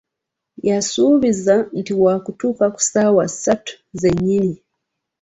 Yasuubiza 0.69 1.55
nti 1.79 1.91
waakutuuka 2.01 2.65
ku 2.73 2.79
ssaawa 2.85 3.23
ssatu 3.33 3.73
ze 3.99 4.09
nnyini. 4.13 4.55